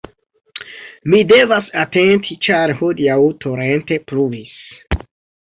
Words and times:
Mi 1.13 1.19
devas 1.31 1.69
atenti 1.81 2.39
ĉar 2.47 2.73
hodiaŭ 2.81 3.19
torente 3.45 4.01
pluvis 4.09 4.59